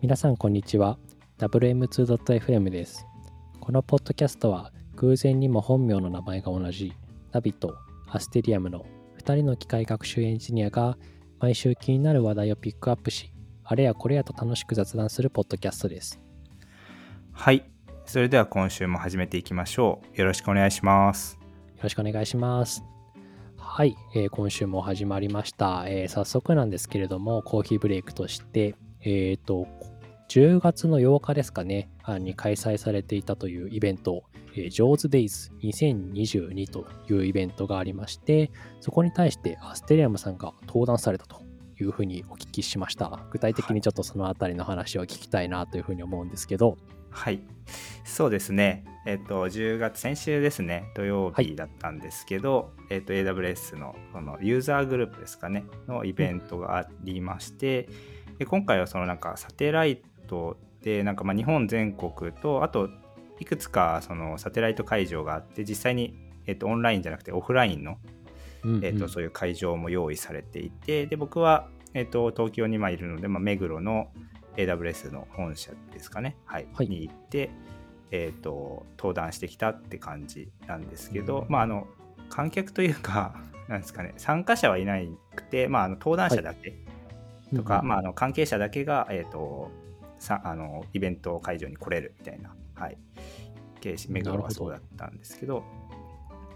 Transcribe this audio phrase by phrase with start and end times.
[0.00, 0.96] 皆さんこんにちは
[1.38, 3.04] WM2.fm です
[3.60, 6.92] このポッドキャストは偶然にも本名の名前が同じ
[7.32, 7.76] ナビと
[8.08, 8.86] アステリアムの
[9.18, 10.96] 2人の機械学習エンジニアが
[11.40, 13.32] 毎週気になる話題をピックアップし
[13.64, 16.20] あれやこれやと楽しく雑談するポッドキャストです
[17.32, 17.64] はい。
[18.04, 20.18] それでは今週も始めていきましょう。
[20.18, 21.38] よろしくお願いします。
[21.78, 22.82] よろしくお願いします
[23.56, 29.68] はい、えー今週も始まりました、えー早速なんですけれどもコーヒーブレイクとしてえっ、と
[30.28, 41.40] 10月の8日ですかねあに開催されていたというイベント、えー、ジョーズデイズ2022というイベントがありましてそこに対してアステリアムさんが登壇されたと
[41.80, 46.76] いうふうにお聞きしました具体的にちょっとそのあたりの話を聞きたいなというふうに思うんですけど
[47.10, 47.40] はい。
[48.04, 48.84] そうですね。
[49.06, 57.88] えっ、と、10月、先週ですね、土曜はい日だったんですけど、えっ、と、AWS のこのユーザーグループですかね、のイベントがありまして、
[58.38, 62.88] で今回はそのなんかサテライトで、なんかまあ日本全国と、あと、
[63.40, 66.14] いくつかそのサテライト会場があって、実際に、
[66.46, 67.98] えっとオンラインじゃなくてオフラインの
[68.64, 68.84] うんうん。
[68.84, 74.08] えー、とそういう会場も用意されていてで僕は、えー、と東京にまあいるので、まあ、目黒の
[74.56, 76.68] AWS の本社ですかね、はい。
[76.72, 76.88] はい。
[76.88, 77.50] に行って、
[78.10, 81.86] えー、と登壇してきたって感じなんですけど、まあ、あの
[82.28, 83.36] 観客というか
[83.68, 84.98] なんですかね参加者はいな
[85.34, 86.74] くて、まあ、あの登壇者だけ
[87.54, 89.70] とか、まあ、あの関係者だけが、えー、と
[90.18, 92.98] さあのイベント会場に来れるみたいな、はい、
[93.80, 95.64] 形式目黒はそうだったんですけど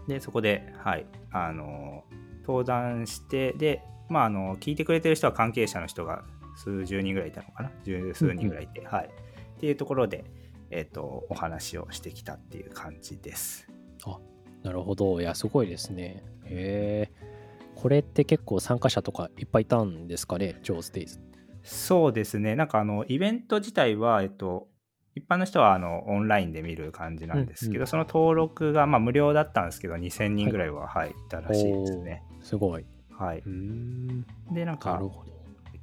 [0.07, 2.03] でそこで、はい、あの
[2.41, 6.23] 登壇してで、まあ、あの聞いてくれてる人は関係者の人が
[6.55, 10.25] 数十人ぐらいいたのかな十数人ぐらいいて、はい、っていうところで、
[10.69, 13.67] えー、とお話をしてきたっていう感じです。
[14.63, 15.19] なるほど。
[15.21, 16.23] いや、すごいですね。
[16.45, 17.11] へえ。
[17.75, 21.19] これって結構参加者とかいっぱいいたんですかね、ジョーズデイズ。
[21.63, 24.67] そうですね、なんかあのイベント自体は、えっと、
[25.15, 32.23] 一般の人はあのオンラインで見る感じなんですけど、うんうんその登録がまあ無料だったんですけど、2000人ぐらいは、はいいたらしいですね。
[32.41, 32.85] すごい。
[33.11, 33.43] はい。
[34.51, 35.01] で、なんなか。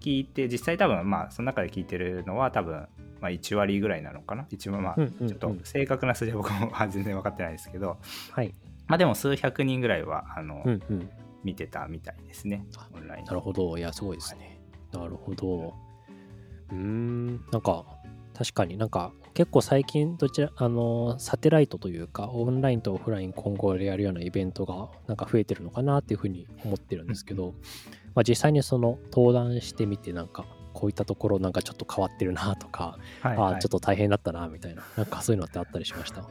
[0.00, 2.88] 聞いて、実際多分、まあ、その中で聞いてるのは多分、
[3.20, 4.46] まあ、1割ぐらいなのかな。
[4.50, 7.98] 一応、まあ、ちょっと正確な数字は僕も全然分かってないですけど、
[8.32, 8.54] はい。
[8.86, 11.10] まあでも数百人ぐらいはあの、うんうん。
[11.44, 13.78] 見てたみたいですねあ、オンラインなるほど。
[13.78, 14.49] いや、すごいですね。
[14.92, 15.74] なるほど。
[16.70, 17.44] うーん。
[17.52, 17.84] なんか、
[18.34, 27.54] 確かになんか、結構最近、どちら、あの、サテライトというか、オンラインとオフライン混合でやるようなイベントが、なんか増えてるのかなっていうふうに思ってるんですけど、
[28.14, 36.24] まあ、実際にその、登壇してみて、なんか、こういったところなんかちょっと変わってるなとか、はいはいああちょっと大変だったなみたいななんかそういうのってあったりしました？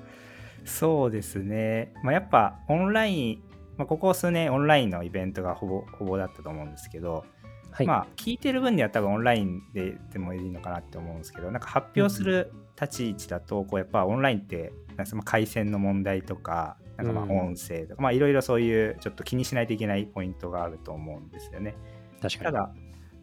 [0.63, 3.43] そうですね、まあ、やっぱオンライン、
[3.75, 7.25] まあ、ここ数年オンラインのイベントがほぼほぼだったと思うんですけど、
[7.71, 17.39] はい、まあ聞いてる分には多分オンラインででもいいのかなって思うんですけどなんか発表する立ち位置だとこうやっぱオンラインってなんかその回線の問題とかなんかまあうん。
[17.49, 21.75] 音声とか、まあいろいろそういうちょっと気にしないといけないポイントがあると思うんですよね。
[22.21, 22.45] 確かに。
[22.45, 22.71] ただ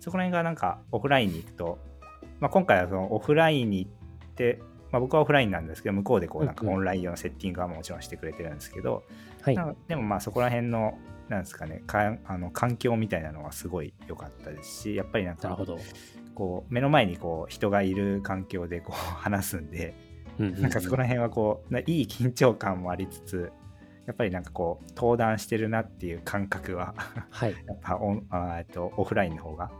[0.01, 1.79] そこら辺がなんかオフラインに行くと、
[2.41, 4.61] まあ、今回はそのオフラインに行って、
[4.97, 6.69] まあ、僕はオフラインなんですけど向こうでこうなんかうん。
[6.69, 9.05] うんオンライン用のセッティングはもちろんしてくれてるんですけど、
[9.43, 9.59] はい。
[9.89, 10.99] でもまあそこら辺の
[11.29, 15.79] なんですかねかあの環境みたいなのはすごい良かったですしやっぱりなんかなるほど、
[16.35, 19.95] こう目の前にこう人がいる環境でこう 話すんで
[20.39, 20.62] うんうんうん。
[20.62, 23.53] なんかそこら辺はこうないい緊張感もありつつ
[24.06, 26.95] やっぱりなんかこう登壇してるなっていう感覚は
[27.31, 27.55] はい。
[27.67, 29.71] やっぱオンあとオフラインの方が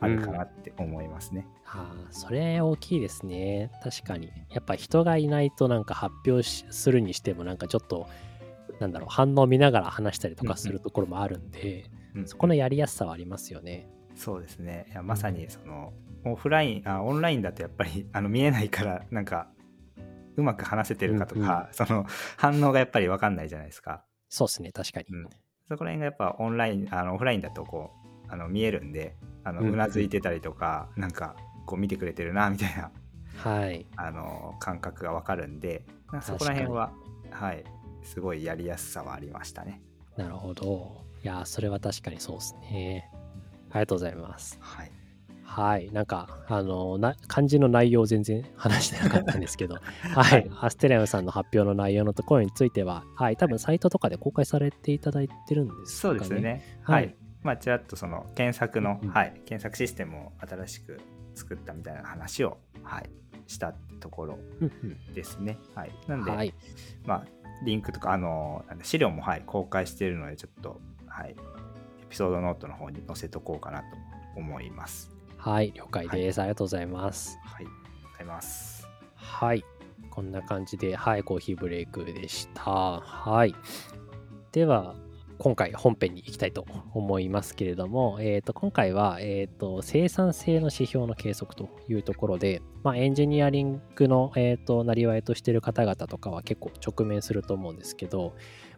[0.00, 1.46] あるかなって思いますね。
[1.68, 3.70] ああそれ大きいですね。
[3.82, 4.30] 確かに。
[4.50, 8.06] やっぱ人がいないとなんか発表しするにしてもなんかちょっと
[8.80, 11.84] なんだろう反応見ながら話したりとかするところもあるんで、
[12.14, 13.90] うんそこのやりやすさはありますよね。
[14.14, 14.86] そうですね。
[14.90, 15.92] いやまさにその
[16.24, 19.48] オフラインあオンラインだとやっぱり あの見えないからなんか
[20.36, 22.06] うまく話せてるかとか、その
[22.36, 24.04] 反応がやっぱり分かんないじゃないですか。
[24.28, 25.28] そうですね確かに、うん。
[25.68, 27.90] そこら辺がやっぱオンラインあのオフラインだとこ
[28.28, 29.74] うあの見えるんであのうんうん。
[29.74, 32.90] うなずいてたりとか、なんかこう見てくれてるなみたいな
[33.36, 35.84] はいあの感覚が分かるんで
[36.22, 36.92] そこら辺は
[37.30, 37.64] はい
[38.02, 39.82] すごいやりやすさはありましたね。
[40.16, 43.10] なるほどいやーそれは確かにそうですね
[43.70, 44.90] ありがとうございますはい、
[45.46, 45.90] はい。
[45.92, 50.50] なんか、あの、な漢字の内容を全然話してなかったんですけど、 はい。
[50.60, 53.36] アステレアムさんの発表の内容のところについては、はい。
[53.36, 55.86] 多分サイトとかで公開されていただいてるんですかね。
[55.86, 56.40] そうですよ。
[56.40, 56.80] ね。
[56.82, 57.14] ははいい。
[57.42, 61.00] まあ、ちらっとその検索の、うんうんはい、検索システムを新しく
[61.36, 63.10] 作ったみたいな話を、はい、
[63.46, 64.38] したところ
[65.14, 65.58] ですね。
[65.74, 65.92] はい。
[66.08, 66.54] なんで、はい。
[67.04, 67.24] まあ、
[67.64, 73.84] リンクとか、あの、資料も、はい、公開しているので、ちょっと、はい、エピソードノートの方に載せとこうかなと
[74.36, 75.14] 思います。
[75.36, 76.40] はい、了解です。
[76.40, 77.38] ありがとうございます。
[77.44, 77.70] はい、ご
[78.18, 78.88] ざいます。
[79.14, 79.64] はい。
[80.10, 83.00] こんな感じで、はい、コーヒーブレイクでした。
[83.00, 83.54] はい。
[84.52, 84.94] では、
[85.38, 98.34] 今回本編に行きたいと思いますけれども、えー、と今回は、えー、と生産性の指標の計測というところで、まあ、エンジニアリングの、えー、となりわいとしてる方々とかは結構直面すると思うんですけど、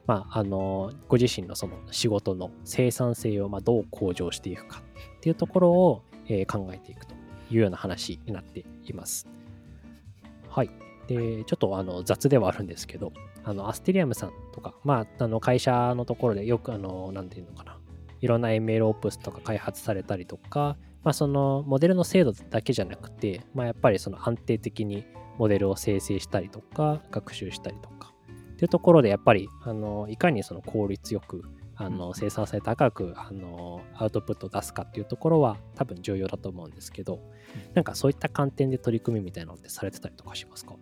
[0.07, 4.83] まあ、あのご自身のその仕事の生産性をまどう向上していくか
[5.19, 7.15] っていうところを、え考えていくと
[7.51, 9.27] いうような話になっています。
[10.51, 10.71] はい。
[11.07, 13.13] で、ちょっとあの雑ではあるんですけど、
[13.49, 17.79] あのアステリアムさんとか、まあ、あの会社のところでよく、あの、なんていうのかな、
[18.21, 25.06] いろんな MLOps とか開発されたりとか、まあ、そのモデルの精度だけじゃなくて、まあ、やっぱりその安定的に
[25.39, 28.12] モデルを生成したりとか、学習したりとか、
[28.53, 31.43] っていうところで、やっぱり、あの、いかにその効率よく、
[31.81, 37.21] あの生産性高くあのアウトプットを出すかっていうところは多分重要だと思うんですけど、
[37.75, 40.75] なんかそういった観点で取り組みみたいなのってされてたりとかしますか？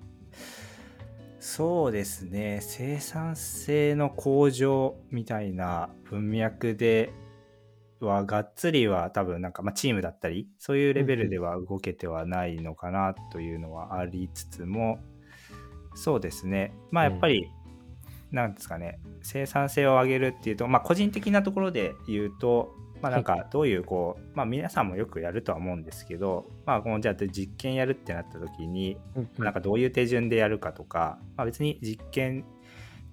[1.48, 2.58] そうですね。
[2.60, 7.12] 生産性の向上みたいな文脈で
[8.00, 14.98] はがっつりは多分なんか、まあ、チームだったりそういうレベルでは動けてはないのかなというのはありつつも
[15.94, 16.75] そうですね。
[16.90, 17.49] まあやっぱり、
[18.32, 18.99] なんですかね。
[19.22, 28.96] 生産性を上げるっていうと、まあ、個人的なところで言うと、まあ、なんかどういうこう、まあ、皆さんもよくやるとは思うんですけど、まあ、このじゃあ実験やるってなった時に
[29.38, 32.44] なんかどういう手順でやるかとか、まあ、別に実験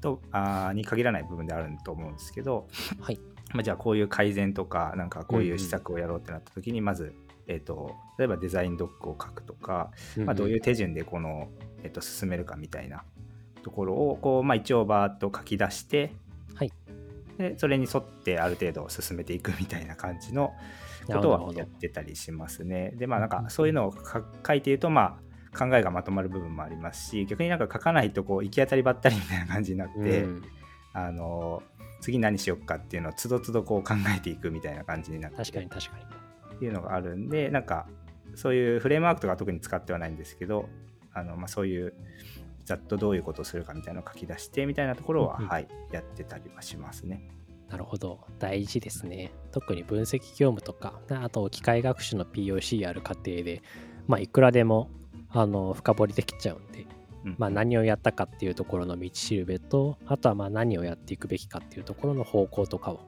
[0.01, 2.67] とあーに限らない部分であると思うんですけど、
[2.99, 3.19] はい。
[3.53, 7.13] まあ、じゃあこういう改善とかなんかこういう施策をやろうってなった時にまず、
[7.47, 11.49] えー、と例えばデザインドックを書くとか、まあ、どういう手順でこの、
[11.83, 13.03] えー、と進めるかみたいな
[13.61, 16.11] ところをこう、まあ、一応バーッと書き出して、はい
[17.49, 20.53] でそれに沿ってある程度進めていくみたいな感じの
[21.07, 22.91] ことはやってたりしますね。
[22.95, 25.19] でまあなんかそういうのをか書いているとま
[25.53, 30.41] あ考えがまとまる部分もありますし逆になんか書かないとこう行き当たりばったりみたいな感じになって、うん。
[30.93, 31.63] あの
[32.01, 36.03] 次何しよっかっていうのをつどつどこう考えていくみたいな感じになって確かに確かに。
[36.55, 37.87] っていうのがあるんでなんか
[38.35, 40.69] そういうフレームワークとか特に使ってはないんですけど
[41.13, 41.93] あの、まあ、そういう
[42.65, 45.49] ざっとどういうことをするかみたいなのを書き出してみたいなところは、うんうん。
[45.49, 47.29] はいやってたりはしますね。
[47.69, 48.19] なるほど。
[48.39, 49.31] 大事ですね。
[49.51, 53.61] 特に分析業務とかあと機械学習の POC やる過程で
[54.07, 54.89] まあいくらでも
[55.29, 56.85] あの深掘りできちゃうんで
[57.25, 62.99] うんまあ、何をやったかっていうところの道しるべとあとはまあ何をやっていくべきかっていうところの方向とかを、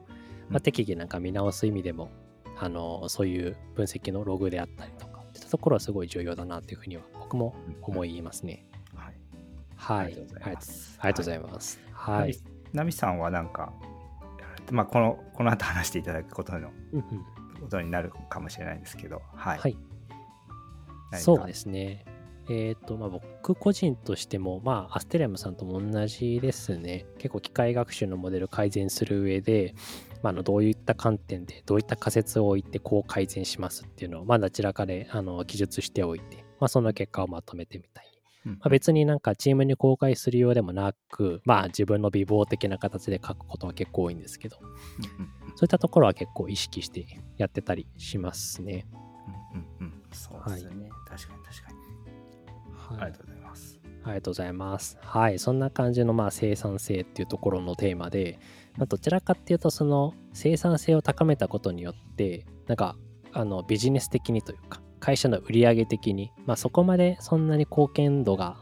[0.48, 2.10] まあ、適宜なんか見直す意味でも
[2.58, 8.65] あのそういう分析のログであったりとかっていったところはすごい重要だなっていうふうには僕も思いますね。
[9.76, 10.04] はいはい。
[10.04, 11.80] ありがとうございます。
[11.92, 12.38] はい。
[12.72, 13.72] ナミさんはなんか、
[14.70, 16.70] まあ、このこの後話していただくことの
[17.60, 19.58] ことになるかもしれないですけど、はい。
[19.58, 19.76] はい。
[21.14, 22.04] そうですね。
[22.48, 27.06] えっ、と、まあ、僕個人としても、まあ、アステレムさんとも同じですね。
[27.18, 29.74] 結構機械学習のモデル改善する上で、
[30.22, 38.15] まあ、あのどういった観点で、どういった仮説を置いて、こう改善しますっていうのを、まあ、どちらかであの記述しておいて、まあ、その結果をまとめてみたい
[38.46, 47.06] まあ、別になんかチームに公開するようでもなく、まあ、自分の美貌的な形で書くことは結構多いんですけど、そういったところは結構意識して
[47.36, 48.86] やってたりしますね。
[49.52, 50.02] うんうんうん。
[50.12, 51.78] そうですね、確かに確かに、
[52.76, 53.00] はい。
[53.02, 53.80] ありがとうございます。
[54.04, 54.98] ありがとうございます。
[55.00, 58.38] はい、そんな感じのまあ生産性っていうところのテーマで、
[58.76, 62.96] まあ、どちらかっていうとその生産性を高めたことによってなんか
[63.32, 68.56] あのビジネス的にというか会社の売上的に、まあ、そこまでそんなに貢献度が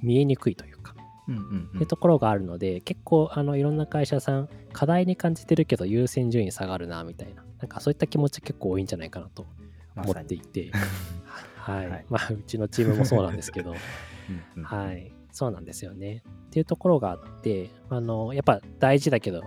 [0.00, 0.94] 見えにくいというか、
[1.28, 9.46] うんうんっていうところがあるので結構あのいろんな会社さん課題に感じてるけど優先順位下がるなみたいななんかそういった気持ち結構多いんじゃないかなと
[9.94, 10.72] 思っていて、
[11.56, 12.06] はい、はい。
[12.08, 13.72] まあうちのチームもそうなんですけど。
[14.30, 16.22] うんうんはい、そうなんですよね。
[16.46, 19.42] っていうところがあって、あの、やっぱ大事だけど、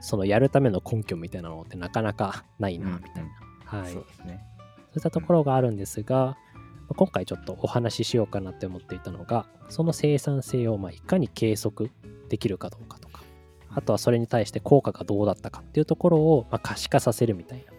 [0.00, 3.80] そのやるための根拠みたいなのってなかなかないな、みたいな。
[3.80, 3.92] はい。
[3.92, 4.06] そう
[4.92, 4.98] そう。
[4.98, 6.36] いったところがあるんですが、ま
[6.90, 11.90] あ今回ちょっとお話ししようかなって思っていたのが、その生産性をまあいかに計測
[12.28, 13.22] できるかどうかとか、
[13.68, 17.72] あとはそれに対して効果がどうだったかっていうところをまあ可視化させるみたいな。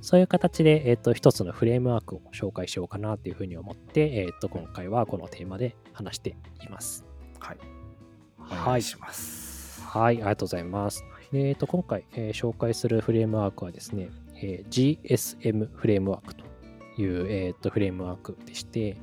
[0.00, 7.04] そういう形で、えっと一つのフレームワークを紹介しようかなっていうふうに思って、えっと今回はこのテーマで話しています。
[7.40, 7.58] はい。
[8.38, 8.82] おはい願い。
[8.82, 9.82] します。
[9.82, 11.04] はい、ありがとうございます。
[11.32, 14.10] えっと今回、えー紹介するフレームワークはですね、
[14.42, 16.44] えー GSM フレームワークと
[16.98, 18.96] いう、えっとフレームワークでして、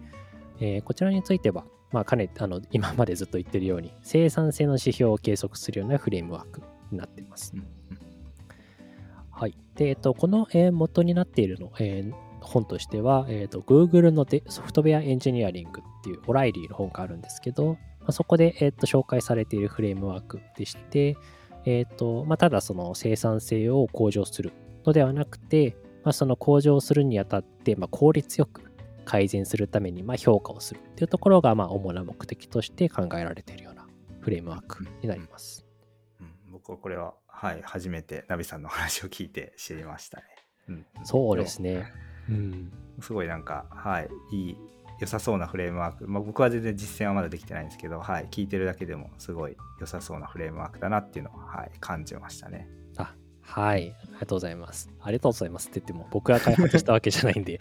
[0.60, 6.62] えーこちらについては、まあ、かねあの今までずっと言ってるように生産性の指標を計測するようなフレームワーク
[6.92, 7.54] になっています。
[9.32, 9.58] はい。
[9.76, 12.14] で、えっと、この、えー元になっているの、えー
[12.44, 21.18] 本としては、えーと、Google のでソフトウェアエンジニアリングっていうオライリーの本があるんですけど、まあ、そこで、えーと、紹介されているフレームワークでして、
[21.66, 24.52] えーとまあ、ただその生産性を向上する
[24.86, 28.74] のではなくて、まあ、その向上するにあたって、まあ、効率よく
[29.06, 33.86] 改善するためにま評価をするっていうところがまあ主な目的として考えられているような
[34.22, 35.66] フレームワークになります。
[36.22, 40.24] うん、僕はこれは、はい、初めてナビさんの話を聞いて知りましたね。
[40.70, 41.92] うん、そうですね。
[42.30, 42.72] うん、
[43.02, 44.58] すごいなんか、はい、いい、
[45.00, 46.08] 良さそうなフレームワーク。
[46.08, 52.70] まあ、僕は全然実践はまだできてないんですけど、はい、聞いてるだけでもすごい良さそうなフレームワークだなっていうのは、はい、感じましたね。
[53.48, 54.90] あ、はい、ありがとうございます。
[55.02, 57.60] ありがとうございますって言っても、僕が開発したわけじゃないんで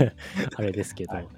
[0.56, 1.28] あれですけど、はい、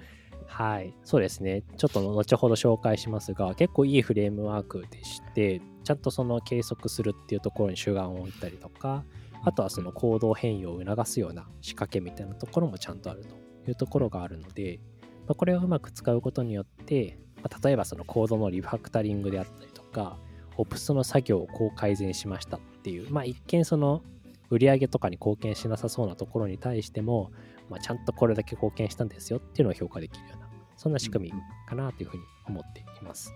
[0.45, 1.63] はい、そうですね。
[1.77, 9.03] ちょっと後ほど紹介しますが、結構いいフレームワークでして、ちゃんとその計測するっていうところに主眼を置いたりとか、
[9.43, 13.35] あとはその行動変容を促すような仕掛けみたいなところもちゃんとあると
[13.69, 14.79] いうところがあるので、
[15.27, 20.17] まあ、これをうまく使うことによって、まあ、例えばそのコードのリファクタリングであったりとか、
[20.57, 24.01] オプスの作業をこう改善しましたっていう、まあ一見その
[24.49, 27.31] 売上とかに貢献しなさそうなところに対しても、
[27.69, 31.33] まあ、ちゃんとこれだけ貢献したんですよっていうのを評価できるような、そんな仕組み
[31.67, 33.33] かなというふうに思っています。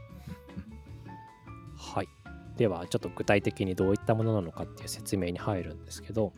[1.75, 2.07] はい。
[2.55, 6.31] では、ちょっと具体的にどういったものなのかっていう説明に入るんですけど、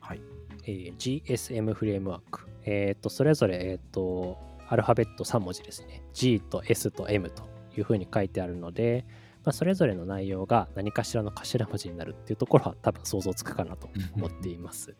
[0.00, 0.20] はい
[0.64, 2.48] えー、GSM フレームワーク。
[2.64, 6.02] えっ、ー、と、それぞれ、えっ、ー、と、アルファベット3文字ですね。
[6.14, 7.44] G と S と M と
[7.76, 9.04] いうふうに書いてあるので、
[9.46, 14.96] まあ、それぞれの内容が何かしらの頭文字になるっていうところは多分想像つくかなと思っています。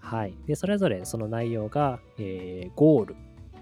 [0.00, 0.34] はい。
[0.44, 3.16] で、それぞれその内容が、えー、ゴール、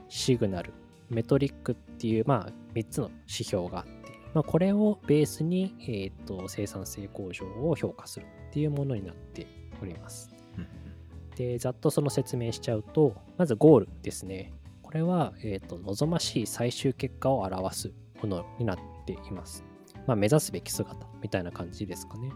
[0.09, 0.73] シグナル、
[1.11, 3.91] メトリックっていう、まあ、3つの指標があって、
[4.33, 9.47] まあ、これをベースに、えーと、生産性向上を評価するっていうものになって
[9.83, 10.31] おります。
[11.37, 14.55] で、ざっとその説明しちゃうと、まずゴールですね。
[14.83, 19.68] これは、えーと望ましい最終結果を表すものになっています。
[20.09, 22.33] まあ、目指すべき姿みたいな感じですかね。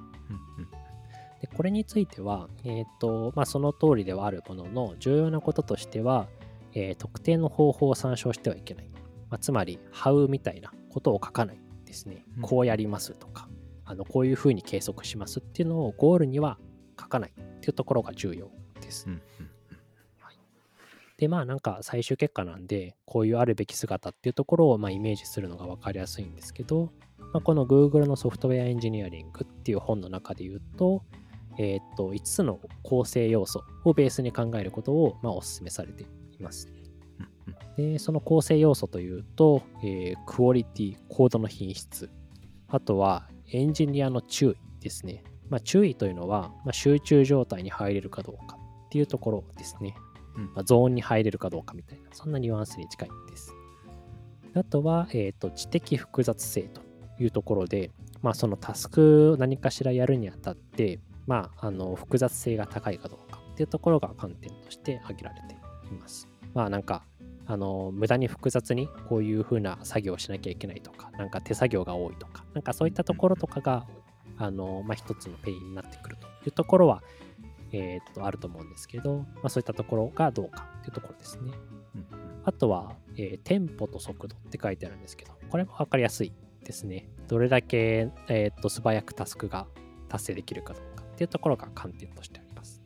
[1.41, 6.29] でこれについては、えーとまあ、その通りではあるものの重要なこととしては、
[6.75, 8.89] えー、特定の方法を参照してはいけない。
[9.31, 12.27] まあ、つまり、How みたいなことを書かないですね。
[12.43, 13.49] こうやりますとか、
[13.87, 16.59] あのこういうふうに計測しますっていうのをゴールには
[17.01, 18.51] 書かないっていうところが重要
[18.83, 19.09] です。
[21.17, 26.93] で、まあなんか最終結果なんで、こういうあるべき姿っていうところをまあイメージするのが分かりやすいんですけど、
[27.33, 31.03] まあ、この Google のソフトウェアエンジニアリングっていう本の中で言うと、
[31.59, 36.07] えっ、と、5つの構成要素をベースに考えることを、まあ、お勧めされてい
[36.41, 36.69] ます。
[37.77, 42.11] で、その構成要素というと、えー、クオリティ、コードの品質、
[42.69, 45.25] あとはエンジニアの注意ですね。
[45.49, 49.95] まあ、注意というのは、まあ、集中状態に入れるかどうかっていうところですね。
[50.55, 53.55] まあ、ゾーンに入れるかどうかみたいな、そんなニュアンスに近いです。
[54.55, 56.81] あとは、えっ、ー、と、知的複雑性と
[57.23, 66.29] いうところで、まあ、そのタスクを何かしらやるにあたって、まあ、あの複雑性が高いかどうかっていうところが観点として挙げられています。
[66.55, 67.05] まあなんか
[67.47, 73.87] あの無駄に複雑にこういう風な作業をしなきゃいけないとか、なんか手作業が多いとか、なんかそういったところとかが、
[74.39, 77.03] あのまあ、一つの pain になってくるというところは、
[77.73, 81.53] えー、っとあると思うんですけど、まあ、そういったところがどうかというところですね。
[82.45, 86.33] あとは、えー、テンポと速度って書いてあるんですけど、これも分かりやすい
[86.65, 87.09] ですね。
[87.29, 89.67] どれだけ、えー、と素早くタスクが
[90.09, 92.83] 達成できるかどうかっていうところが観点としてあります。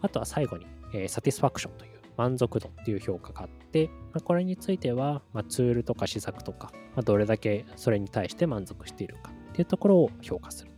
[0.00, 10.74] あとは最後に、えー、 satisfaction という満足度っていう評価があって、まあ、これについては、まあ、ツールとか施策とか、まあ、どれだけそれに対して満足しているかっていうところを評価するっ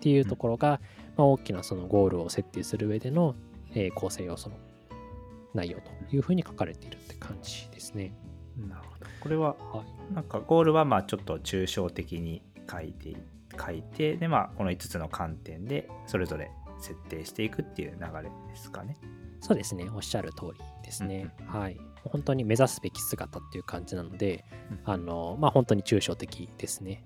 [0.00, 0.80] ていうところが、
[1.16, 3.34] まあ、大きなそのゴールを設定する上での、
[3.74, 4.56] えー、構成要素の
[5.54, 8.12] 内容というふうに書かれているって感じですね。
[8.56, 8.97] なるほど。
[9.20, 13.16] これは、はい、なんかゴールはまあちょっと抽象的に書いて
[13.58, 18.96] 書いてでまあこの5つの観点でそれぞれ設定していくっていう流れですかね。
[19.40, 21.32] そうですねおっしゃる通りですね。
[21.40, 21.80] うん、はい。
[22.04, 27.02] 本当に目指すべき姿っていう感じなので、うん、あのまあ本当に抽象的ですね。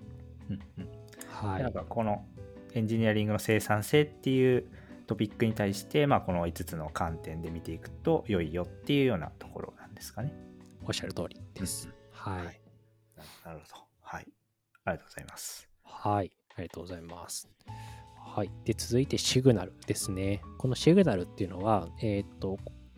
[0.49, 0.89] うんうん、
[1.29, 1.63] はい。
[1.63, 2.25] なんかこの
[2.73, 4.65] エンジニアリングの生産性っていう
[5.07, 10.33] トピックに対して、まあ、この5つの観点で見ていくと良いよっていうようなところなんですかね。
[10.85, 11.89] おっしゃる通りです。
[12.23, 12.61] はい、はい。
[13.45, 13.83] なるほど。
[14.01, 14.27] はい。
[14.85, 15.69] ありがとうございます。
[15.83, 16.31] はい。
[16.55, 17.49] ありがとうございます。
[18.17, 18.51] はい。
[18.63, 20.41] で、続いてシグナルですね。
[20.57, 22.57] このシグナルっていうのは、えっ、と、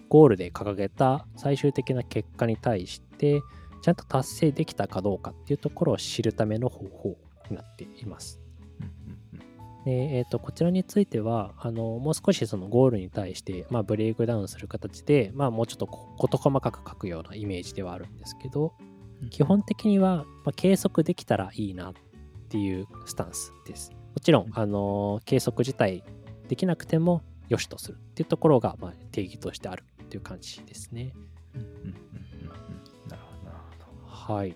[0.09, 3.41] ゴールで掲げた最終的な結果に対して、
[3.81, 7.17] ちゃんと達成できたかどうかっていうところを知るための方法
[7.49, 8.39] になっています。
[9.85, 15.85] でえー、とこちらについてはあのもう少しそのゴールに対して、まあ、ブレイクダウンする形で、まあ、もうちょっと
[16.17, 18.73] 事細かく書くようなイメージではあるんですけど、
[19.29, 21.93] 基本的には、まあ、計測できたらいいなっ
[22.49, 23.91] ていうスタンスです。
[23.91, 26.03] もちろん、あの計測自体
[26.47, 31.13] できなくても良しとするっていうところが、まあ、定義としてあるっていう感じですね。
[33.09, 34.33] なるほど、なるほど。
[34.33, 34.55] はい。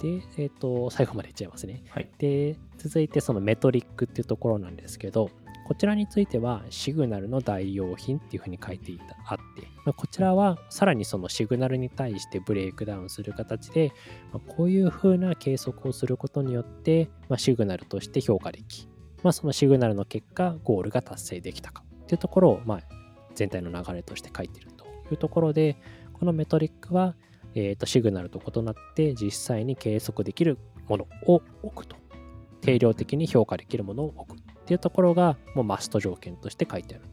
[0.00, 1.84] で、えっ、ー、と、最後までいっちゃいますね。
[1.88, 5.30] はい、で、続いてそのメトリックっていうところなんですけど、
[5.66, 8.92] こちらについてはシグナルの代用品っていうふうに書いて
[9.26, 13.92] あって、こちらはさらにそのシグナルに対してブレイクダウンする形で、
[14.32, 18.88] まあ、こういうふうな計測をすることによって、まあ、シグナルとして評価でき、
[19.22, 22.80] まあ、そのシグナルの結果ゴールが達成できたかっていうところを、まあ、
[23.34, 25.76] 全体の流れとして書いてるというところで
[26.14, 27.14] このメトリックは、
[27.54, 31.96] えー、とシグナルと異なって実際に計測できるものを置くと
[32.62, 37.04] 定量的に評価できるものを置くっていうところがもうマスト条件として書いてある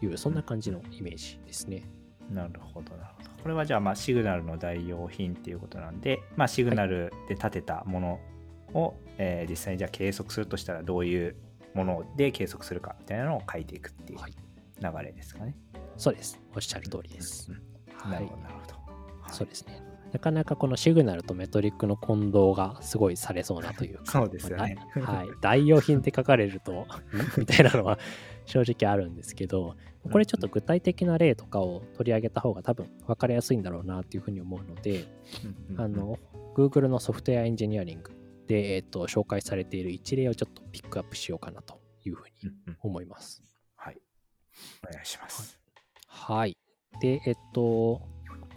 [0.00, 1.84] というそんな感じのイメージですね。
[2.30, 3.30] なるほどなるほど。
[3.42, 8.20] これはじゃあまあシグナルの代用品っていうことなんで、まあ、シグナルで立てたもの
[8.74, 11.36] を、はい、えー、実際にじゃあ計測するとしたらどういう
[11.74, 15.56] もので計測するかみたいなのを書いていくっていう流れですかね。
[15.72, 16.40] はい、そうです。
[16.54, 17.50] おっしゃる通りです。
[17.50, 18.74] うん、なるほどなるほど。
[19.22, 19.87] はい、そうですね。
[20.12, 24.76] なかなかこのシグナルとメトリックの混同がすごいされそうなというか、そうですよね。
[25.02, 25.28] はい。
[25.40, 26.86] 代用品って書かれると
[27.36, 27.98] みたいなのは
[28.46, 29.76] 正直あるんですけど、
[30.10, 35.04] これちょっと具体的な例とかを取り上げた方が多分分かりやすいんだろうなっていうふうに思うので、
[35.76, 36.18] あの、
[36.54, 38.12] Google のソフトウェアエンジニアリング
[38.46, 42.50] で、えっと、紹介されている一例をちょっとピックアップしようかなというふうに
[42.80, 43.44] 思います。
[43.76, 44.00] はい。
[44.88, 45.60] お願いします。
[46.06, 46.56] はい。
[47.00, 48.02] で、えっと、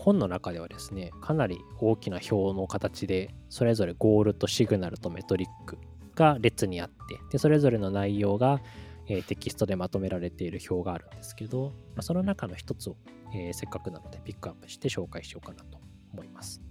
[0.01, 5.77] 本の中ではですね、かなり大きな表の形で、それぞれゴールとシグナルとメトリック
[6.15, 8.61] が列にあって、でそれぞれの内容が、
[9.07, 12.95] えー、テキストでまとめられている表があるんですけど、まあ、その中の一つを、
[13.35, 15.77] えー、せっかくなのでピックアップして紹介しようかなと
[16.13, 16.61] 思います。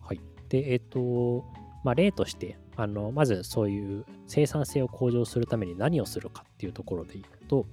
[0.00, 0.20] はい。
[0.48, 1.44] で、えっ、ー、と、
[1.84, 7.66] まあ、例として、あのまずそういう生産性を向上するために何をするかっていうところで言うと、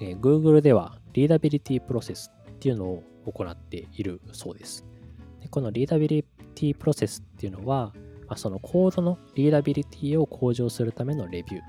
[0.00, 2.30] えー、Google ではリーダビリティプロセス
[2.64, 4.86] っていうのを行っているそうです。
[5.42, 6.22] でこのリーダビリ
[6.54, 7.92] ティプロセスっていうのは、
[8.26, 11.62] まあ、そのコードのリーダビリティを向上するためのレビュー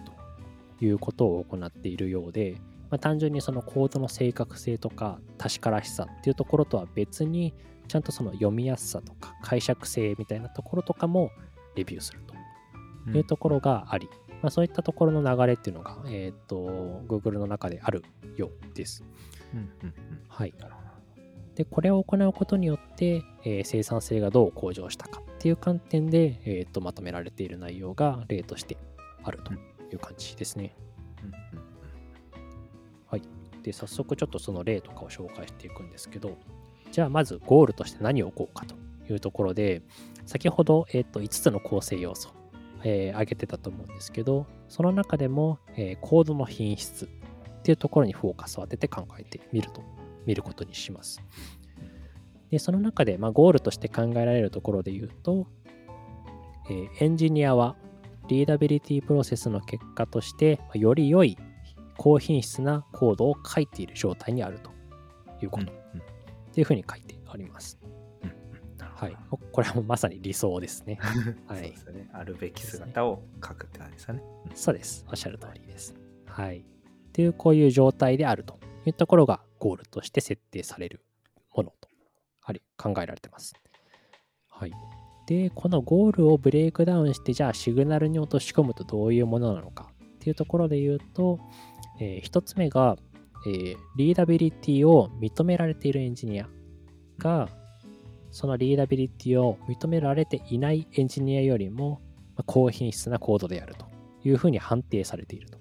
[0.79, 2.55] ということを行っているようで、
[2.89, 7.53] まあ、単純にそのコードの正確性とか確からしさっていうところとは別に
[7.89, 11.29] ちゃんとその読みやすさとか解釈性みたいなところとかも
[11.75, 18.05] レビューするというところがあり、うん、まあ、そういったところの流れっていうのが、えっ、ー、と Google の中である
[18.37, 19.03] ようです。
[19.53, 19.93] うんうんうん、
[20.29, 20.53] はい。
[21.55, 28.77] で、これを行うことによって、えー、生産性がどう向上したかっていう観点で、えー、とまとめられている内容が例として
[29.23, 29.57] あるとい
[29.93, 30.75] う感じですね。
[33.07, 33.21] はい。
[33.63, 36.37] で、早速ちょっとその例とかを紹介していくんですけど、
[36.91, 38.75] じゃあまずゴールとして何を置こうかと
[39.11, 39.81] いうところで、
[40.25, 42.31] 先ほど、えー、と5つの構成要素、
[42.83, 47.07] えー、挙げてたと思うんですけど、その中でも、えー、コードの品質っ
[47.61, 49.81] ていうところにフォーカスを当てて考えてみると
[50.25, 51.21] 見ることにします。
[52.51, 55.47] でその中で、まあ、ゴールとして考えられるところで言うと、
[56.69, 57.75] えー、エンジニアは
[58.27, 61.37] リーダビリティプロセスの結果として、より良い
[61.97, 64.71] 高品質なコードを書いている状態にあると
[65.41, 66.03] いうこと、うん、っ
[66.53, 67.77] ていうふうに書いてあります。
[68.95, 69.17] はい、
[69.51, 70.97] これはもまさに理想ですね。
[71.47, 72.09] はい、そうですね。
[72.13, 74.23] あるべき姿を書くって感じですかね。
[74.53, 75.05] そうです。
[75.09, 75.93] おっしゃる通りです。
[76.25, 76.59] はい。
[76.59, 76.63] っ
[77.11, 81.03] ていう、こういう状態であるというところがゴールとして設定される
[81.55, 81.89] ものと
[82.43, 83.55] あり考えられてます。
[84.47, 84.71] はい。
[85.25, 91.39] で、このゴールをブレイクダウンして、じゃあシグナルに落とし込むとどういうものなのかっていうところで言うと、
[91.99, 92.95] えー、1つ目が、
[93.47, 96.47] えー、リーダビリティを認められているエンジニア
[97.17, 97.49] が、
[98.29, 102.01] そのリーダビリティを認められていないエンジニアよりも
[102.45, 103.87] 高品質なコードであると
[104.23, 105.57] いうふうに判定されていると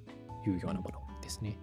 [0.47, 1.57] いうようなものですね。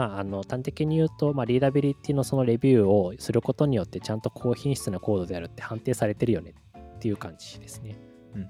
[0.00, 7.98] まあ、あの端的に言うと、まあ、リーダビリティのそのレビューをすることによってちゃんと高品質なコードであるって判定されてるよねっていう感じですね。
[8.34, 8.48] うんうん。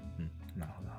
[0.57, 0.91] なるほど。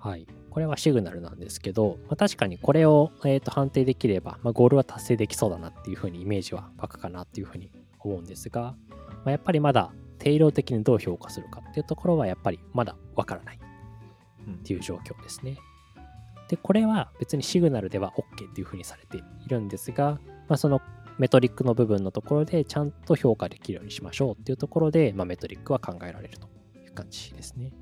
[0.00, 0.26] はい。
[0.50, 13.60] これはシグナルなんですけど、まあ、確かにこれを、えー、と判定できれば、まあ、ゴールは達成できそうだなっていうふうにイメージは湧くかなっていうふうに思うんですが、まあ、やっぱりまだ定量的にどう評価するかっていうところはやっぱりまだわからない
[14.50, 15.52] っていう状況ですね。
[15.66, 15.71] うん
[16.52, 20.82] で、これは別にシグナルでは OK っていうふうにされているんですが、まあ、その
[21.16, 27.72] メトリックの部分のところでちゃんと評価できるようにしましょうっていうところで、まあ、メトリックは考えられるという感じですね。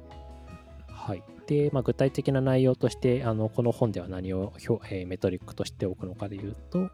[0.88, 1.24] はい。
[1.48, 6.90] で、まあ、具体的な内容として、あのこの本では何を表、えーメトリックとしておくのかで言うと、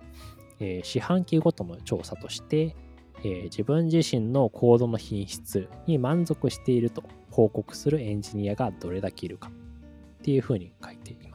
[0.60, 2.74] えー四半期ごとの調査として、
[3.18, 11.25] えー自分自身のコードの品質に満足していると報告するエンジニアがどれだけいるかっていうふうに書いて。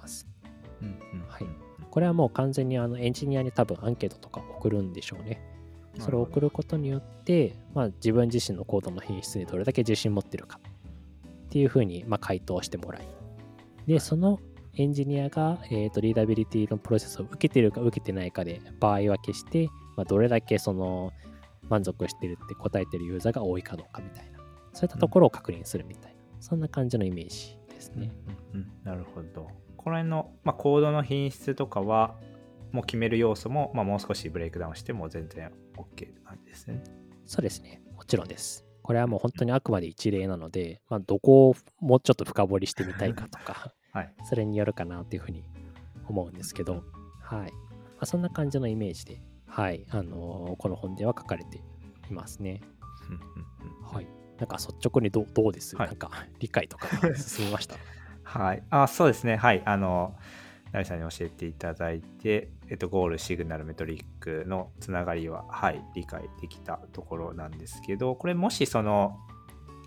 [1.91, 5.41] これはもう完全にあのエンジニアに多分アンケートとか送るんでしょうね。
[5.99, 10.59] それを送ることによって、まあ、自分自身のコードの品質にどれだけ自信持ってるか。
[11.47, 13.07] っていうふうに、まあ、回答してもらい、
[13.85, 14.39] で、その
[14.75, 21.11] エンジニアが、えー、とリーダビリティのプロセスを受けてるか受けてないかで場合分けして、まあ、どれだけその
[21.67, 24.39] 満足してるって答えてるユーザーが多いかどうかみたいな、
[24.71, 28.13] そういったところを確認するみたいな、そんな感じのイメージですね。
[28.53, 28.71] うんうん。
[28.85, 29.49] なるほど。
[29.83, 32.15] この辺の、まあ、コードの品質とかは、
[32.71, 36.81] もう決める要素も、まあ、もう少しブレイクダウンしても全然 OK って感じですね。
[37.25, 37.81] そうですね。
[37.95, 38.65] もちろんです。
[38.83, 44.13] これはもう本当にあくまで一例なので、まあ、どこをもうちょっと深掘りしてみたいかとか、 はい。
[44.23, 45.43] それによるかなっていうふうに
[46.07, 46.83] 思うんですけど、
[47.21, 47.51] はい。
[47.51, 47.57] ま
[48.01, 49.85] あ、そんな感じのイメージで、はい。
[49.89, 51.57] あのーこの本では書かれて
[52.09, 52.61] いますね。
[53.91, 54.07] はい。
[54.37, 57.75] なんか率直にどうどうです、はいなんか理解とか進みました？
[58.31, 58.63] はい。
[58.69, 59.35] あ、そうですね。
[59.35, 59.61] はい。
[59.65, 60.15] あの、
[60.71, 69.19] ナリさんに教えていただいて、えっと、ゴール、シグナル、メトリックのつながりは、はい、理解できたところなんですけど、これもしその、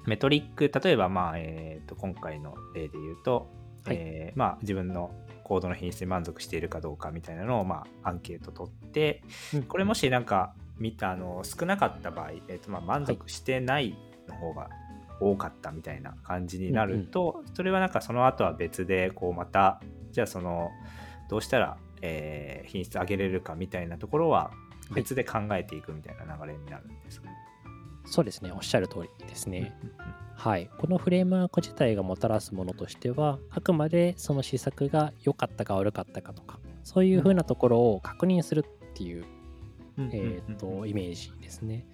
[0.06, 3.48] メトリック、例えば、まあ、えっと、今回の例で言うと、
[3.86, 9.22] はいえーまあ、自分のコードの品質に満足しているかどうかみたいなのを、まあ、アンケート取って、
[9.68, 13.96] これもしなんか見たあの少なかった場合、えーとまあ、満足してない
[14.28, 14.68] の方が
[15.30, 19.80] 多かったみたいな感じになると、それはなんかその後は別でこうまた
[20.12, 20.70] じゃあその
[21.28, 24.50] どうしたら、えー品質上げれるかみたいなところは
[24.94, 27.28] 別で考えていくみたいな流れになるんですか、
[28.06, 28.52] そうですね。
[28.52, 29.76] おっしゃる通りですね。
[29.82, 39.24] うんうんはい、このフレームワーク自体がもたらすものとしてはあくまでその施策が良かったか悪かったかとかそういうふうなところを確認するっていう、
[39.96, 40.10] うん。
[40.12, 41.86] えー、うんうんとイメージですね。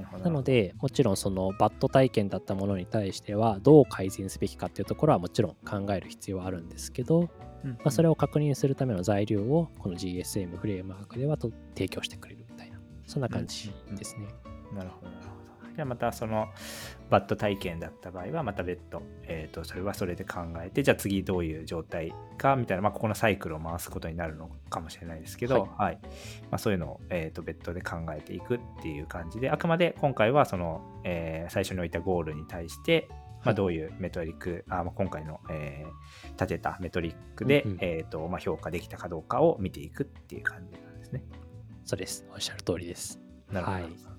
[0.00, 7.30] なのでもちろんそのバッド体験だったものに対してはどう改善すべきかっていうところはもちろん考える必要はあるんですけど、
[7.64, 14.26] うんまあ、それを確認するための材料をこの GSM フレームワークではと提供してくれるみたいなそんな感じですね。
[14.74, 15.33] なるほどなるほど。
[15.74, 16.48] じゃあまたその
[17.10, 25.98] バッド体験だった場合はまた別途、えー、とそれはそれで考えてじゃあ次どういう状態かみたいな、まあ、ここのサイクルを回すことになるのかもしれないですけど、はい
[26.50, 41.22] まあ、そういうのを、えー、と別途で考えていくっていう感じであくまで今回はその、えー最初に置いたゴールに対して、まあ、はいどういうメトリック、あまあ、今回の、えー立てたメトリックで、うんうんえーとまあ、評価できたかどうかを見ていくっていう感じなんですね。
[41.84, 42.26] そうです。
[42.32, 43.20] おっしゃる通りです。
[43.52, 44.13] なるほど、はい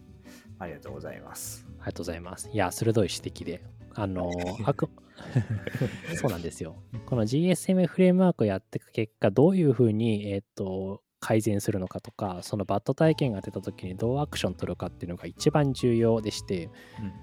[0.59, 1.65] ありがとうございます。
[1.67, 2.49] ありがとうございます。
[2.51, 3.63] いや、鋭い指摘で。
[3.93, 4.31] あの、
[4.65, 4.89] あく
[6.15, 6.75] そうなんですよ。
[7.05, 16.69] この GSM フレームワークをやっていく結果、どういうふうに、えっ、と、改善するのかとか、そのバッド体験が出た時にどうアクション取るかっていうのが一番重要でして、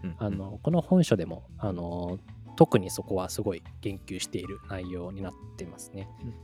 [0.03, 2.18] うんうんうんあの、この本書でも、あの、
[2.57, 6.09] 特にそこはすごい言及している内容になってますね。
[6.23, 6.35] うんうん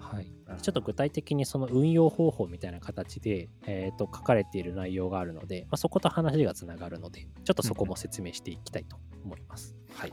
[0.00, 0.26] はい。
[0.26, 9.74] うんちょっと具体的にその運用方法みたいな形で、えー、と書かれている内容があるので、まあ、そこと話がつながるので、ちょっとそこも説明していきたいと思います。
[9.94, 10.12] はい。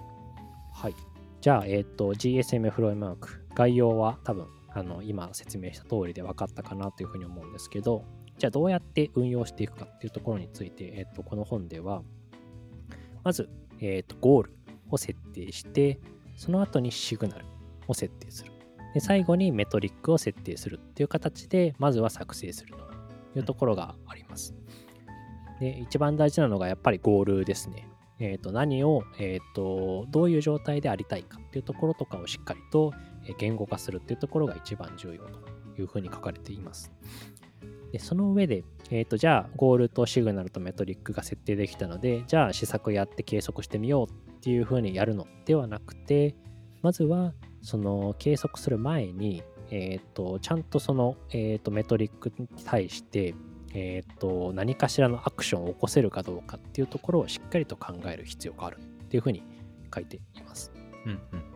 [0.73, 0.95] はい。
[1.41, 8.05] じゃあ、えっ、と、GSM フロームワーク、概要は多分、あの、今説明した通りで分かったかなというふうに思うんですけど、
[8.37, 12.03] じゃあどうやって運用していくかっていうところについて、えっ、と、この本では、
[13.23, 14.53] まず、えっ、と、ゴール
[14.89, 15.99] を設定して、
[16.35, 17.45] その後にシグナル
[17.87, 18.51] を設定する。
[18.93, 22.73] で最後にメトリックを設定するっていう形でまずは作成する
[23.33, 24.53] というところがあります。
[25.59, 27.87] で一番大事なのがやっぱりゴールですね。
[28.19, 32.93] えー、と何を、えー、とどういう状態でありたいかっていうところとかをしっかりと
[33.39, 35.39] 言語化するっていうところが一番重要と
[35.79, 36.91] いうふうに書かれています。
[37.91, 46.35] でその上で、えー、とじゃあゴールとシグナルとメトリックが設定できたのでじゃあ試作やって計測してみようっていうふうにやるのではなくて
[46.81, 53.35] まずはその計測する前に、えー、とちゃんとその、えー、とメトリックに対して、
[53.73, 59.43] えー、と何かしらのアクションを起こせるかどうかっていうところをしっかりと考える必要があるっていうふうに
[59.93, 60.71] 書いています。
[61.05, 61.51] うんうん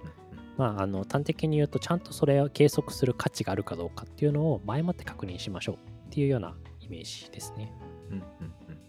[0.58, 5.80] まあ、あの端的に言うとちゃんとそれを計測する価値があるかどうかっていうのを前もって確認しましょうっ
[6.12, 7.74] ていうようなイメージですね。
[8.10, 8.24] うんうん
[8.70, 8.85] うん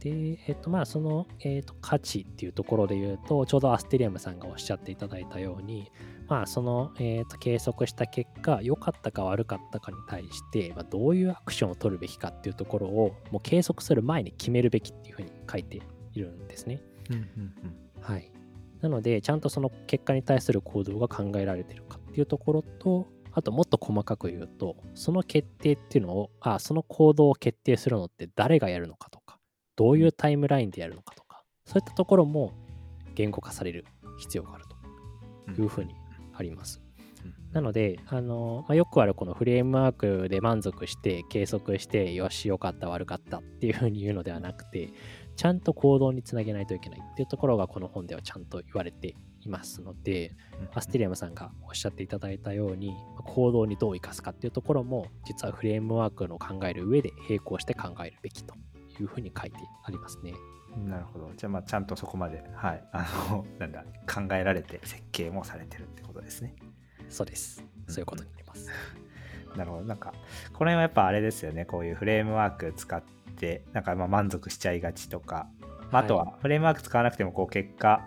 [0.00, 5.90] で、えっと、まあ、その、えっと、価値っていうところで言うと、ちょうどアステリアムさんがおっしゃっていただいたように、
[6.28, 15.80] まあ、その、えっと、計測した結果、良かったか悪かったかに対して、まあ、どういうアクションを取るべきかっていうところを、もう計測する前に決めるべきっていうふうに書いて
[16.12, 16.82] いるんですね。
[17.10, 17.24] うんうんう
[17.66, 18.32] んはい。
[18.80, 29.19] なので、ちゃんとその結果に対する行動が考えられてるかっていうところと、あともっと細かく言うと、その決定っていうのを、あ、その行動を決定するのって誰がやるのかとか、
[29.80, 32.52] どういうタイムラインでやるのかとか、そういったところも
[33.14, 33.86] 言語化される
[34.18, 34.66] 必要がある
[35.56, 35.94] というふうに
[36.34, 36.82] あります。
[37.52, 44.92] なので、あのまあ、よくあるこのフレームワークで満足して計測してよしよかった悪かったっていうふうに言うのではなくて
[45.34, 50.36] ちゃんと行動につなげないといけないっていうところがこの本ではちゃんと言われていますので、
[50.74, 58.54] アステリアムさんがおっしゃっていただいたように行動にどう生かすかっていうところも実はフレームワークの考える上で並行して考えるべきと
[59.00, 60.34] いうふうに書いてありますね。
[60.76, 61.30] なるほど。
[61.36, 66.54] じゃあ、まあ、ちゃんとそこまで、はい、あの、 なんだ、考えられて設計もされてるってことですね。
[67.08, 67.64] そうです。
[67.88, 68.68] そういうことになります。
[69.56, 69.84] なるほど。
[69.84, 70.14] なんか、
[70.52, 71.64] これはやっぱあれですよね。
[71.64, 73.02] こういうフレームワーク使っ
[73.36, 75.48] て、なんかまあ満足しちゃいがちとか、
[75.90, 78.06] まあ、あとはフレームワーク使わなくても、こう、結果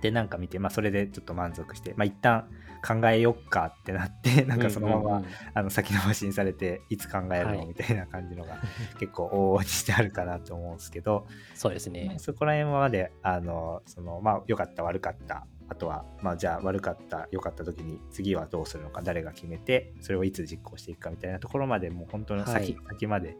[0.00, 2.48] でなんか見て、まあ、それでちょっと満足して、まあ、一旦
[2.86, 5.22] 考えよっかってなって、 なんかそのまま、
[5.54, 8.58] あの先延ばしにされて、いつ考えるの、みたいな感じのが
[8.98, 12.14] 結構往々にしてあるかなと思うんですけど、そうですね。
[12.18, 23.36] そこら辺まで、あの、その、まあ、良かった、悪かった、あとは、まあ、じゃあ悪かった、良かった時に次はどうするのか、誰が決めて、それをいつ実行していくかみたいなところまで、もう本当の先、はい、先まで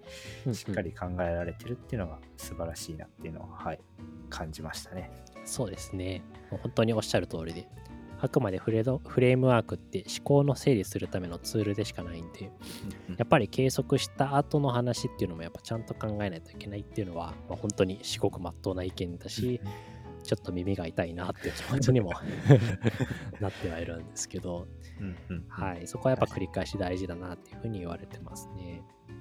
[0.52, 3.80] しっかり考えられてるっていうのが素晴らしいなっていうのは、はい、
[4.28, 5.10] 感じましたね。
[5.48, 6.22] そうですね。
[6.50, 7.66] もう本当におっしゃる通りで、
[8.20, 12.50] あくまでフレフレームワークって思考の整理するためのツールでしかないんで、
[13.16, 19.60] やっぱり計測した後の話っていうのもやっぱちゃんと考えないといけないっていうのは、まあ、本当に至極まっとうな意見だし、
[20.24, 22.12] ちょっと耳が痛いなっていう気持ちにも
[23.40, 24.66] なってはいるんですけど、
[25.48, 28.82] はい、そこはやっぱ繰り返し大事だなっていうふうに言われてますね。
[29.08, 29.16] うん、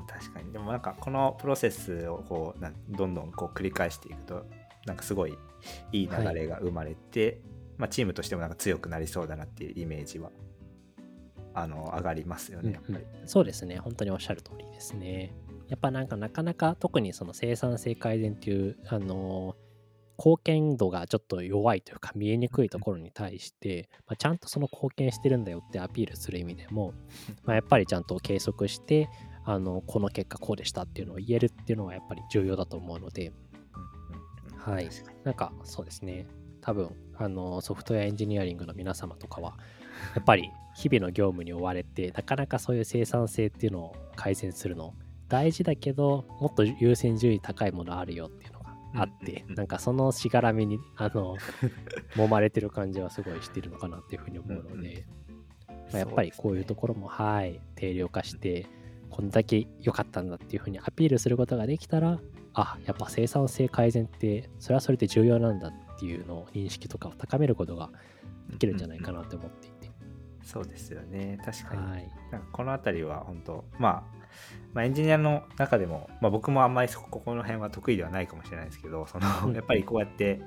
[0.00, 0.52] うん、確かに。
[0.52, 4.44] でもなんかこのプロセスをこうなどんどんこう繰り返していくと
[4.86, 5.36] なんかすごい
[5.92, 7.38] いい流れが生まれて、はい、
[7.78, 10.30] まあ、チームとしてもなんか強くなりそうだなっていうイメージは
[11.54, 13.78] あの上がりますよね、やっぱり、うん、そうですね。
[13.78, 15.34] 本当におっしゃる通りですね。
[15.68, 19.70] やっぱなんかなかなか特にその生産性改善っていうあのー
[20.20, 26.92] 貢献度がちょっと弱いというか見えにくいところに対して、まあ、ちゃんとその貢献してるんだよってアピールする意味でも、
[27.44, 29.08] まあ、やっぱりちゃんと計測して
[29.46, 33.32] あのこの結果こうでしたっていうのを言えるっていうのはやっぱり重要だと思うので、
[34.64, 34.88] はい、
[35.24, 36.26] なんかそうですね。
[36.60, 39.56] 多分あのソフトウェアエンジニアリングの皆様とかは
[40.14, 44.94] やっぱり日々の業務に追われてなかなかそういう生産性っていうのを改善するの
[45.28, 48.60] 大事だけどもっと優先順位高いものあるよっていうの
[48.94, 51.36] あって、うん、なんかそのしがらみにあの
[52.16, 55.06] 揉まれてる感じはすごいしてるのかなっていうふうに思うので、
[55.68, 58.66] うんまあ、やっぱりこういうところも、ね、はい定量化して
[59.08, 62.20] こんだけ良かったんだっていうふうにアピールすることができたら
[62.54, 67.90] あやっぱ生産性改善ってそれはそれで重要なんだっていうのを認識とかを高めることが
[68.48, 69.90] できるんじゃないかなと思っていて、う
[70.42, 71.38] ん、そうですよね。
[71.44, 74.20] 確かに、はい、なんかこの辺りは本当まあ
[74.74, 80.40] まあ、エンジニアの中でも、まあ、僕もあんまりここの辺は得意ではないかもしれないですけどそのやっぱりこうやって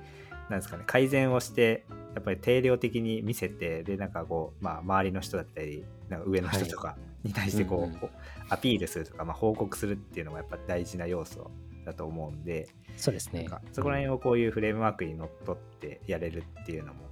[0.50, 1.86] なんですかね改善をして
[2.16, 8.10] やっぱり定量的に見せてでなんかこう、まあ、周りの人だったりなんか上の人とかに対してこう、はいうんうん、
[8.50, 11.52] アピールするとか、まあ、報告するっていうのがやっぱ大事な要素
[11.84, 12.68] だと思うんで
[12.98, 13.48] そうですね。
[13.72, 17.06] そこら辺をこういうフレームワークにのっとってやれるっていうのも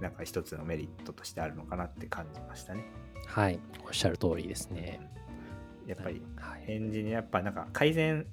[0.00, 2.84] なんか一つのメリットとしてあるのかなって感じましたね。
[3.26, 3.58] はい。
[3.84, 5.00] おっしゃる通りですね。
[5.86, 6.20] やっぱり
[6.66, 8.26] エンジニアやっぱなんか改善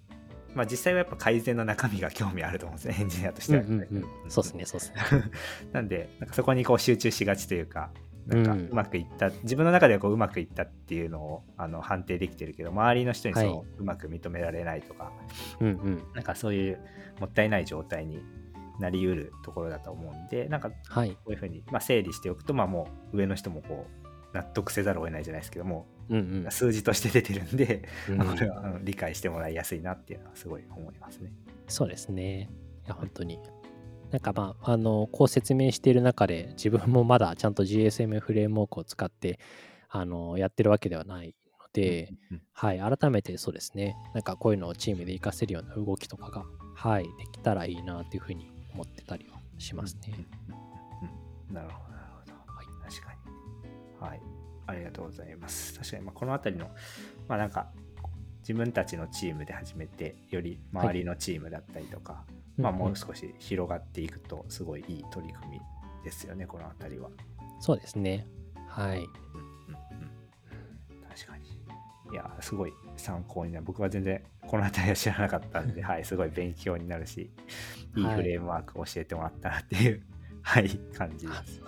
[0.55, 2.97] まあ実際はやっぱ改善の中身が興味あると思うんですね。
[2.99, 3.79] エンジニアとしては、うんうん
[4.23, 5.01] うん、そうですねそうですね。
[5.71, 7.91] なんでなんかそこにこう集中しがちというか
[8.27, 15.12] なんかうまくいった、うん、自分の中ではこううまくいったっていうのをあの判定できてるけど周りの人にその、うまく認められないとか、
[15.59, 16.79] うんうん、なんかそういう
[17.19, 18.21] もったいない状態に
[18.79, 20.75] なりうるところだと思うんでなんかこ
[21.27, 24.03] ういうふうに、まあ、整理しておくと、まあ、もう上の人もこう
[24.36, 31.31] 納得せざるを得ないじゃないですけども、うんうん、数字として出てるんで、うん、これは理解してもらいやすいなっていうのはすごい思いますね。
[31.67, 32.49] そうですね。
[32.86, 33.39] いや、本当に。
[34.13, 39.39] なんかまあ、あの、こう説明している中で、自分もまだちゃんと GSM フレームワークを使って、
[39.89, 46.45] あの、やってるわけではないので、うんうん、はい、改めてそうですね、なんかこういうのをチームで活かせるような動きとかが、
[46.76, 50.13] はい、できたらいいなっていうふうに思ってたりはしますね。
[51.49, 51.93] うん、なるほど。
[53.99, 54.21] はい。
[54.67, 55.73] ありがとうございます。
[55.80, 56.69] 確かに、まあ、この辺りの、
[57.28, 57.71] まあなんか、
[58.43, 62.25] 自分たちのチームで始めて、より周りのチームだったりとか、は
[62.58, 65.62] い、まあもう少し広がっていくと、すごいいい取り組み
[66.03, 67.10] ですよね、この辺りは。
[67.60, 68.27] そうですね。
[68.67, 68.97] はい。
[68.97, 69.08] うんうん
[70.91, 71.43] うん、確かに。
[72.12, 73.65] いや、すごい参考になる。
[73.65, 77.32] 僕は全然この辺りは知らなかったんで、 はい、すごい勉強になるし、
[77.95, 80.03] いいフレームワークを教えてもらったなっていう
[80.41, 81.62] はい感じです。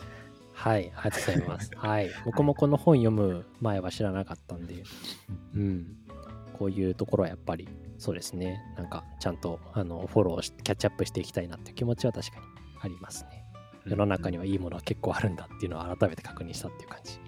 [0.54, 1.72] はい、ありがとうございます。
[1.76, 4.84] はい、 僕もこの本読む前は知らなかったんで、
[5.56, 5.98] うん、
[6.58, 12.46] こういうところはやっぱりそうですね、なんかちゃんとあのフォローし、キャッチアップしていきたいなっていう気持ちは確かに
[12.82, 13.44] ありますね。
[13.86, 17.20] 世の中にはいいものは結構あるんだっていうのを改めて確認したっていう感じ。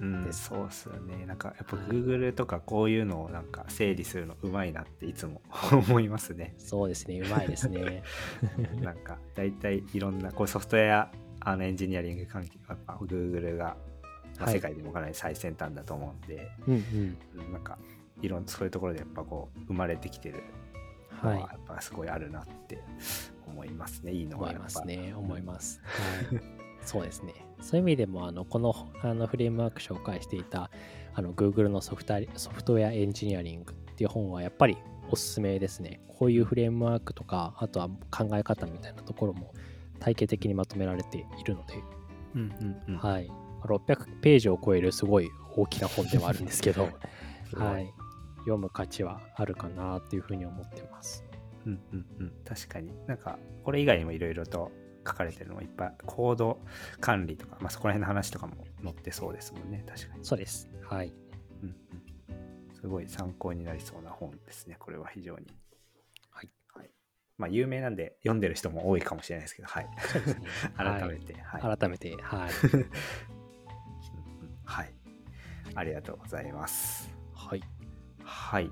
[0.00, 1.24] うん、そうっすよね。
[1.24, 5.40] なんかやっぱはい Google とかこういうのをなんか整理するのうまいなっていつも
[5.72, 6.54] 思いますね。
[6.58, 8.02] そうですね、うまいですね。
[8.80, 13.76] なんか大体いろんなこうソフトウェアあのエンジニアリング関係やっぱ Google が、
[14.46, 17.18] 世界でもかなり最先端だと思うんで、うんうん。
[17.40, 17.78] うんなんか
[18.22, 20.42] いろんそういうところでやっぱこう生まれてきてる
[21.22, 22.78] のははいやっぱすごいあるなって
[23.46, 24.12] 思いますね。
[24.12, 25.80] いいの思いがやっぱますね、思います。
[26.30, 26.40] はい、
[26.84, 27.34] そうですね。
[27.60, 30.70] そういう意味でも、あのこのあのフレームワーク紹介していた
[31.14, 34.76] あの Google のソフトソフトウェアエンジニアリングっていう本はやっぱり
[35.10, 36.00] おすすめですね。
[36.08, 39.52] こういうフレームワークとか、あとは考え方みたいなところも
[40.00, 41.74] 体系的にまとめられているので、
[42.34, 42.40] うん
[42.86, 43.30] うんうんはい。
[43.64, 46.88] 600ページを超えるすごい大きな本ではあるんですけど、
[47.56, 47.92] はい。
[48.44, 51.24] 読む価値はあるかなっていうふうに思ってます。
[51.66, 52.92] うんうんうん、確かに。
[53.06, 54.70] なんかこれ以外にもいろいろと
[55.06, 55.94] 書かれてるのもいっぱい。
[56.06, 56.60] コード
[57.00, 59.84] 管理とか、まあ、そこら辺の話とかも載ってそうですもんね。
[59.86, 60.70] 確かに、そうです。
[60.88, 61.12] はい。
[61.62, 61.76] うん
[62.28, 64.76] うん、すごい参考になりそうな本ですね。
[64.78, 65.46] これは非常に。
[66.30, 66.90] はい、はい、
[67.38, 69.68] まあ有名なんで読んでる人も多いかもしれないですけど。
[69.68, 69.84] はい。
[69.84, 69.90] ね。
[70.76, 71.34] 改めて。
[71.34, 72.50] はい、はい、改めて、はい。
[74.64, 74.94] はい。
[75.74, 77.10] ありがとうございます。
[77.34, 77.62] はい。
[78.24, 78.70] はい。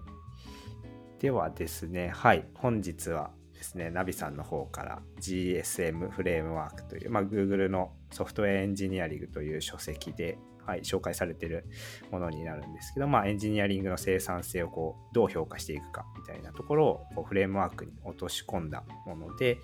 [1.20, 2.44] ではですね、はい。
[2.54, 11.66] 本日はですね、ナビさんの方から GSM フレームワークという、まあ、Google のソフトウェアエンジニアリングという書籍で、はい、紹介されてる
[12.10, 19.58] ものになるんですけど、まあ、エンジニアリングの生産性をこうどう評価していくかみたいなところをこうフレームワークに落とし込んだもので、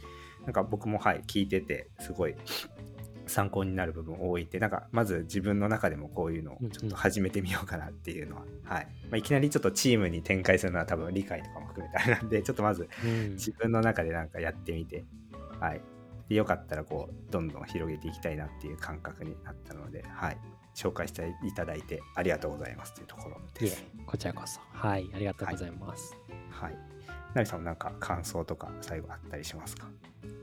[0.45, 2.37] なんか僕もはい、聞いてて、すごい
[3.29, 8.87] 参考になる部分多いって、なんかまず自分の中でもこういうのをちょっと始めてみようかなっていうのは、はい。
[9.05, 15.05] まあ、いきなりちょっとチームに展開するのは多分理解とかも含めてあれなんで、ちょっとまずうん自分の中でなんかやってみて、
[15.61, 15.81] はい。
[16.29, 20.39] でよかったらこう、どんどん広げていきたいなっていう感覚になったので、はい。
[20.75, 24.61] 紹介していただいてありがとうございますというところです。、こちらこそ。
[24.73, 26.17] はい、ありがとうございます。
[26.51, 26.77] はい。
[27.35, 29.89] なりさんもなんか感想とか最後あったりしますか？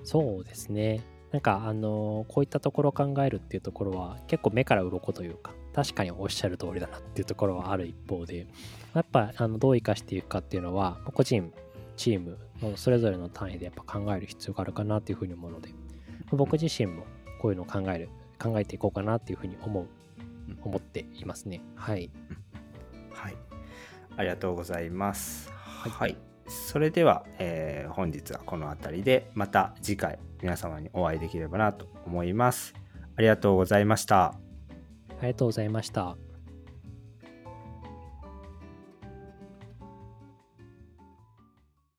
[0.04, 1.04] そうですね。
[1.36, 8.48] なんか、あのこういったところを考えるっていうところは、結構目から鱗というか、確かにおっしゃる通りだなっていうところはある一方で、
[8.94, 11.52] やっぱ、あのどう生かしていくかっていうのは、個人、
[11.98, 15.72] チームのそれぞれの単位でやっぱ考える必要があるかなっていうふうに思うので、
[16.32, 17.04] 僕自身も
[17.42, 18.08] こういうのを考える、
[18.42, 19.88] 考えていこうかなっていうふうに思う、
[20.64, 21.60] 思っていますね。
[21.76, 22.10] はい。
[23.12, 23.36] はい。
[24.16, 25.52] ありがとうございます。
[25.52, 26.18] はいはい。
[26.48, 32.76] それでは、えー本日はこの辺りで、また次回皆様にお会いできればなと思います。
[33.18, 34.26] ありがとうございました。
[34.26, 34.36] あ
[35.24, 36.25] りがとうございました。